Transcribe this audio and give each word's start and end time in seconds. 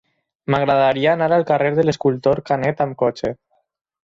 M'agradaria 0.53 1.11
anar 1.17 1.27
al 1.37 1.45
carrer 1.51 1.69
de 1.81 1.85
l'Escultor 1.89 2.43
Canet 2.49 2.83
amb 2.89 2.99
cotxe. 3.05 3.33